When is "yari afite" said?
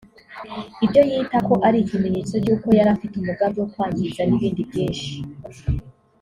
2.77-3.13